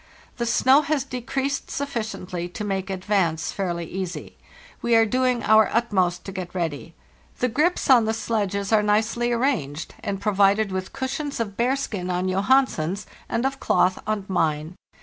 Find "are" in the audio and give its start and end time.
4.95-5.05, 8.73-8.81